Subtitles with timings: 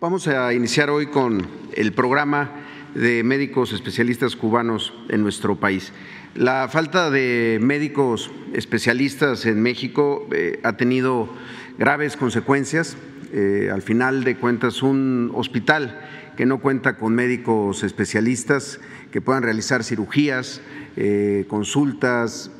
[0.00, 2.50] Vamos a iniciar hoy con el programa
[2.94, 5.92] de médicos especialistas cubanos en nuestro país.
[6.34, 11.28] La falta de médicos especialistas en México eh, ha tenido
[11.76, 12.96] graves consecuencias.
[13.34, 16.00] Eh, al final de cuentas, un hospital
[16.34, 18.80] que no cuenta con médicos especialistas
[19.12, 20.62] que puedan realizar cirugías,
[20.96, 22.50] eh, consultas,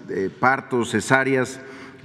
[0.41, 1.59] partos, cesáreas,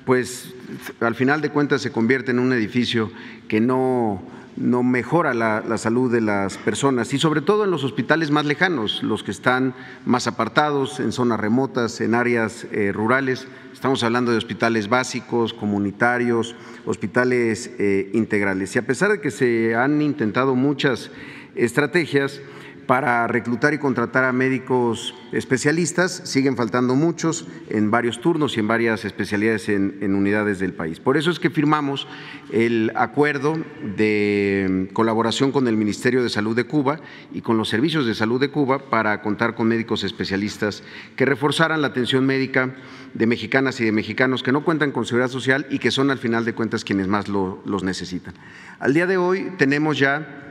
[0.06, 0.54] pues
[1.02, 3.12] al final de cuentas se convierte en un edificio
[3.50, 4.24] que no
[4.58, 9.04] no mejora la, salud de las personas y sobre todo en los hospitales más lejanos,
[9.04, 9.74] los que están
[10.06, 13.48] más apartados, en zonas remotas, en áreas eh, rurales.
[13.74, 16.56] Estamos hablando de hospitales básicos, comunitarios,
[16.86, 18.76] hospitales eh, integrales.
[18.76, 21.12] Y a pesar de que se han intentado muchas
[21.56, 22.42] estrategias,
[22.88, 26.22] para reclutar y contratar a médicos especialistas.
[26.26, 31.00] Siguen faltando muchos en varios turnos y en varias especialidades en, unidades del país.
[31.00, 32.08] Por eso es que firmamos
[32.52, 33.58] el acuerdo
[33.98, 37.00] de colaboración con el Ministerio de Salud de Cuba
[37.34, 40.84] y con los servicios de salud de Cuba para contar con médicos especialistas
[41.16, 42.76] que reforzaran la atención médica
[43.14, 46.18] de mexicanas y de mexicanos que no cuentan con seguridad social y que son al
[46.18, 48.36] final de cuentas quienes más los necesitan.
[48.80, 50.45] Al día de hoy tenemos ya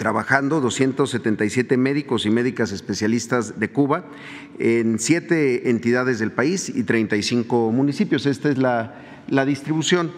[0.00, 4.06] trabajando 277 médicos y médicas especialistas de Cuba
[4.58, 8.24] en siete entidades del país y 35 municipios.
[8.24, 8.94] Esta es la,
[9.44, 10.10] distribución.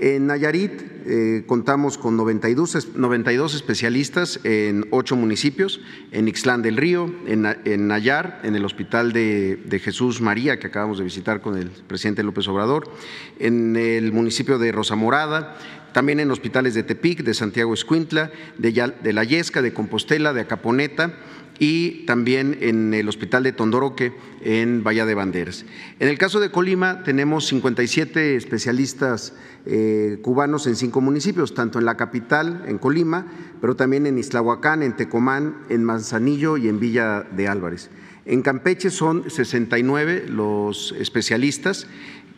[0.00, 7.14] En Nayarit eh, contamos con 92, 92, especialistas en ocho municipios, en Ixlán del Río,
[7.26, 12.22] en, Nayar, en el Hospital de, Jesús María, que acabamos de visitar con el presidente
[12.22, 12.90] López Obrador,
[13.38, 15.54] en el municipio de Rosa Morada,
[15.92, 21.14] también en hospitales de Tepic, de Santiago Escuintla, de, La Yesca, de Compostela, de Acaponeta
[21.58, 25.64] y también en el Hospital de Tondoroque en Bahía de Banderas.
[25.98, 29.34] En el caso de Colima tenemos 57 especialistas
[29.66, 33.26] eh, cubanos en cinco municipios, tanto en la capital, en Colima,
[33.60, 37.90] pero también en Islahuacán, en Tecomán, en Manzanillo y en Villa de Álvarez.
[38.24, 41.86] En Campeche son 69 los especialistas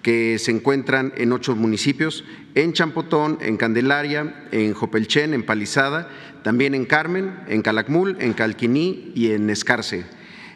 [0.03, 2.25] que se encuentran en ocho municipios,
[2.55, 6.09] en Champotón, en Candelaria, en Jopelchen, en Palizada,
[6.43, 10.05] también en Carmen, en Calakmul, en Calquiní y en Escarce.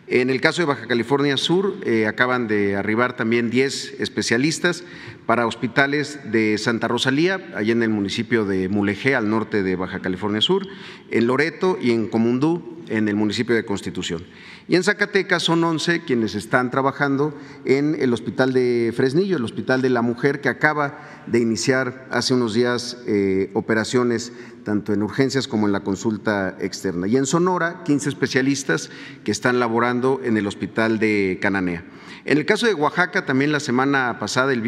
[0.06, 4.84] En el caso de Baja California Sur, eh, acaban de arribar también 10 especialistas
[5.24, 10.00] para hospitales de Santa Rosalía, allá en el municipio de Mulegé, al norte de Baja
[10.00, 10.66] California Sur,
[11.10, 14.24] en Loreto y en Comundú, en el municipio de Constitución.
[14.68, 19.82] Y en Zacatecas son 11 quienes están trabajando en el Hospital de Fresnillo, el Hospital
[19.82, 24.32] de la Mujer, que acaba de iniciar hace unos días eh, operaciones
[24.64, 27.06] tanto en urgencias como en la consulta externa.
[27.06, 28.90] Y en Sonora, 15 especialistas
[29.22, 31.84] que están laborando en el Hospital de Cananea.
[32.24, 34.62] En el caso de Oaxaca, también la semana pasada, el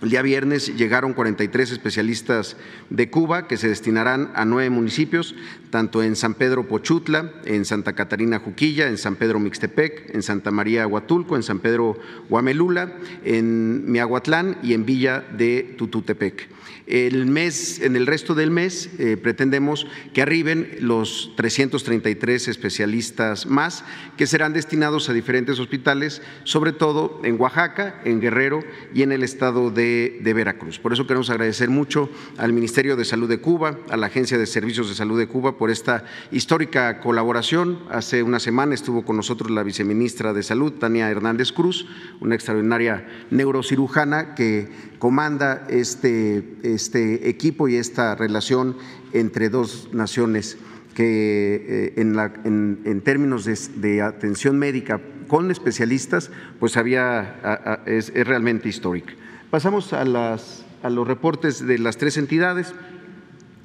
[0.00, 2.56] el día viernes llegaron 43 especialistas
[2.88, 5.34] de Cuba que se destinarán a nueve municipios,
[5.70, 10.52] tanto en San Pedro Pochutla, en Santa Catarina Juquilla, en San Pedro Mixtepec, en Santa
[10.52, 11.98] María Huatulco, en San Pedro
[12.30, 12.92] Huamelula,
[13.24, 16.48] en Miahuatlán y en Villa de Tututepec.
[16.86, 23.84] El mes, en el resto del mes eh, pretendemos que arriben los 333 especialistas más
[24.16, 29.22] que serán destinados a diferentes hospitales, sobre todo en Oaxaca, en Guerrero y en el
[29.22, 30.78] estado de, de Veracruz.
[30.78, 34.46] Por eso queremos agradecer mucho al Ministerio de Salud de Cuba, a la Agencia de
[34.46, 37.78] Servicios de Salud de Cuba por esta histórica colaboración.
[37.90, 41.86] Hace una semana estuvo con nosotros la viceministra de Salud, Tania Hernández Cruz,
[42.20, 48.76] una extraordinaria neurocirujana que comanda este, este equipo y esta relación
[49.12, 50.58] entre dos naciones
[50.98, 59.12] que eh, en, términos de, atención médica con especialistas, pues había, es, realmente histórica.
[59.50, 62.74] Pasamos a, las, a los reportes de las tres entidades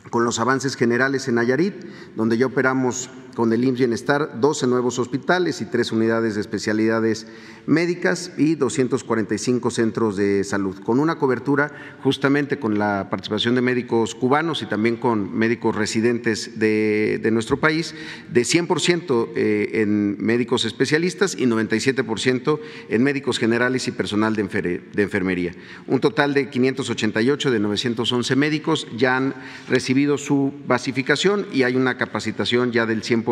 [0.10, 1.76] con los avances generales en Nayarit,
[2.16, 7.28] donde ya operamos con el IMSS Bienestar 12 nuevos hospitales y tres unidades de especialidades
[7.66, 11.72] médicas y 245 centros de salud, con una cobertura
[12.04, 17.96] justamente con la participación de médicos cubanos y también con médicos residentes de, nuestro país,
[18.32, 22.60] de 100% eh, en médicos especialistas y 97%
[22.90, 25.54] en médicos generales y personal de, de enfermería.
[25.88, 29.34] Un total de 588 de 911 médicos ya han
[29.70, 33.23] recibido su basificación y hay una capacitación ya del 100%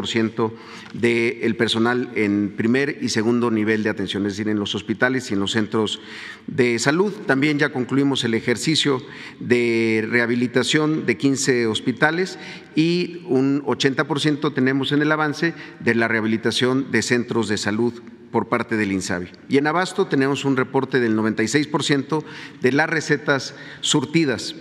[0.94, 5.34] del personal en primer y segundo nivel de atención es decir, en los hospitales y
[5.34, 6.02] en los centros
[6.48, 7.14] de salud.
[7.26, 9.02] También ya concluimos el ejercicio
[9.40, 12.40] de rehabilitación de 15 hospitales
[12.76, 18.02] y un 80% tenemos en el avance de la rehabilitación de centros de salud
[18.32, 19.28] por parte del INSABI.
[19.50, 22.24] Y en Abasto tenemos un reporte del 96%
[22.62, 24.56] de las recetas surtidas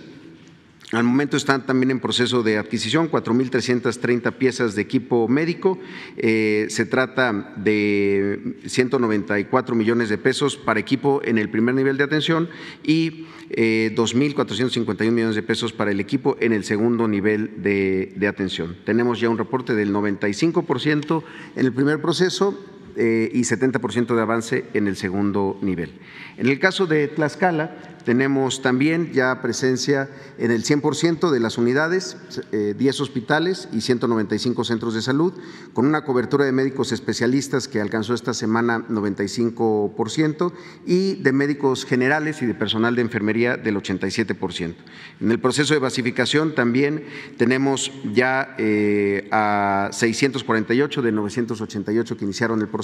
[0.91, 5.79] Al momento están también en proceso de adquisición 4.330 piezas de equipo médico.
[6.17, 12.03] Eh, se trata de 194 millones de pesos para equipo en el primer nivel de
[12.03, 12.49] atención
[12.83, 18.75] y eh, 2.451 millones de pesos para el equipo en el segundo nivel de, atención.
[18.85, 21.23] Tenemos ya un reporte del 95%
[21.55, 22.59] en el primer proceso
[22.95, 25.99] y 70% de avance en el segundo nivel.
[26.37, 32.17] En el caso de Tlaxcala, tenemos también ya presencia en el 100% de las unidades,
[32.51, 35.33] 10 eh, hospitales y 195 centros de salud,
[35.73, 40.51] con una cobertura de médicos especialistas que alcanzó esta semana 95%
[40.85, 44.75] y de médicos generales y de personal de enfermería del 87%.
[45.19, 47.05] En el proceso de basificación también
[47.37, 52.80] tenemos ya eh, a 648 de 988 que iniciaron el proceso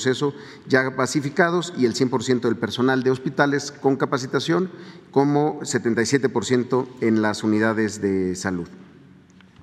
[0.68, 4.70] ya basificados y el 100% del personal de hospitales con capacitación
[5.12, 8.68] como 77% en las unidades de salud.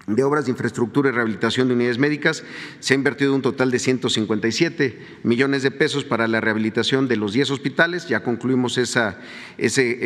[0.06, 2.44] De obras de infraestructura y rehabilitación de unidades médicas
[2.80, 7.32] se ha invertido un total de 157 millones de pesos para la rehabilitación de los
[7.32, 9.16] 10 hospitales, ya concluimos ese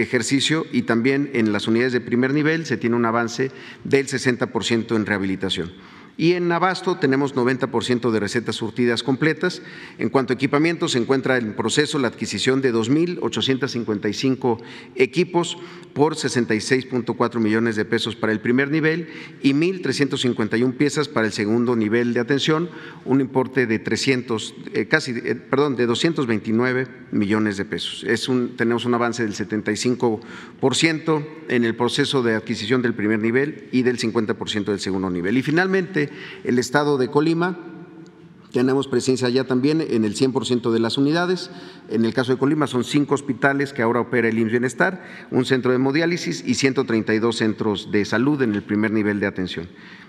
[0.00, 3.50] ejercicio y también en las unidades de primer nivel se tiene un avance
[3.82, 5.72] del 60% en rehabilitación.
[6.18, 9.62] Y en Abasto tenemos 90% de recetas surtidas completas.
[9.98, 14.58] En cuanto a equipamiento, se encuentra en proceso la adquisición de 2.855
[14.96, 15.56] equipos
[15.92, 19.08] por 66.4 millones de pesos para el primer nivel
[19.42, 22.68] y 1.351 piezas para el segundo nivel de atención,
[23.04, 28.04] un importe de 300, eh, casi, eh, perdón, de 229 millones de pesos.
[28.04, 33.68] Es un, tenemos un avance del 75% en el proceso de adquisición del primer nivel
[33.72, 35.36] y del 50% del segundo nivel.
[35.36, 36.07] Y finalmente,
[36.44, 37.58] el Estado de Colima.
[38.52, 41.50] Tenemos presencia ya también en el 100% de las unidades.
[41.90, 45.44] En el caso de Colima son cinco hospitales que ahora opera el IMSS Bienestar, un
[45.44, 49.68] centro de hemodiálisis y 132 centros de salud en el primer nivel de atención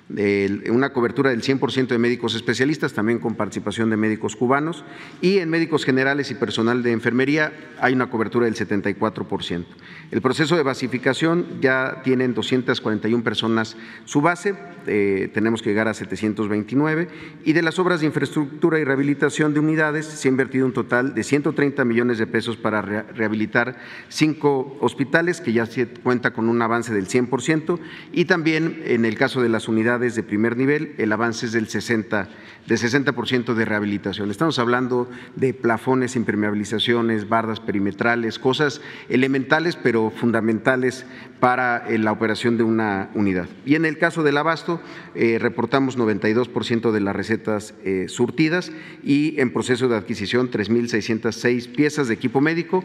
[0.10, 4.84] una cobertura del 100% de médicos especialistas, también con participación de médicos cubanos,
[5.22, 9.66] y en médicos generales y personal de enfermería hay una cobertura del 74%.
[10.10, 14.56] El proceso de basificación ya tienen 241 personas su base,
[14.88, 17.08] eh, tenemos que llegar a 729,
[17.46, 21.14] y de las obras de infraestructura y rehabilitación de unidades se ha invertido un total
[21.14, 23.78] de 130 millones de pesos para rehabilitar
[24.08, 25.68] cinco hospitales, que ya
[26.02, 27.80] cuenta con un avance del 100%,
[28.12, 31.68] y también en el caso de las unidades de primer nivel, el avance es del
[31.68, 32.30] 60,
[32.66, 34.32] de 60% de rehabilitación.
[34.32, 41.06] Estamos hablando de plafones, impermeabilizaciones, bardas perimetrales, cosas elementales pero fundamentales
[41.40, 43.48] para eh, la operación de una unidad.
[43.66, 44.82] Y en el caso del abasto,
[45.16, 48.72] eh, reportamos 92% de las recetas eh, surtidas
[49.04, 52.84] y en proceso de adquisición 3.606 piezas de equipo médico,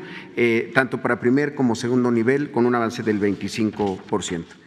[0.72, 4.63] tanto para primer como segundo nivel, con un avance del 25%.